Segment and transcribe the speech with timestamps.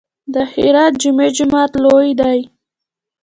[0.33, 2.39] د هرات جامع جومات لوی دی